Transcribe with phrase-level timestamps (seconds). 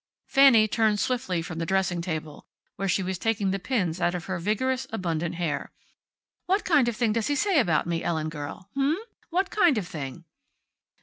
[0.25, 4.25] Fanny turned swiftly from the dressing table, where she was taking the pins out of
[4.25, 5.69] her vigorous, abundant hair.
[6.47, 8.67] "What kind of thing does he say about me, Ellen girl.
[8.71, 8.97] H'm?
[9.29, 10.23] What kind of thing?"